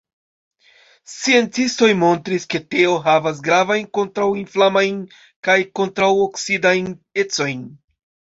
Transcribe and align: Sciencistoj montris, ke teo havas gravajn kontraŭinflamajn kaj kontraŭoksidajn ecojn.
Sciencistoj 1.15 1.89
montris, 2.03 2.47
ke 2.53 2.61
teo 2.75 2.95
havas 3.09 3.43
gravajn 3.49 3.85
kontraŭinflamajn 3.99 4.99
kaj 5.51 5.59
kontraŭoksidajn 5.83 6.91
ecojn. 7.27 7.63